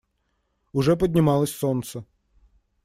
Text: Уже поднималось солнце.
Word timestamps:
Уже 0.73 0.97
поднималось 0.97 1.53
солнце. 1.53 2.03